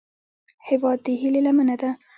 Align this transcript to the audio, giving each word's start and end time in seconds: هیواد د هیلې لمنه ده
هیواد 0.67 0.99
د 1.03 1.07
هیلې 1.21 1.41
لمنه 1.45 1.75
ده 1.81 1.89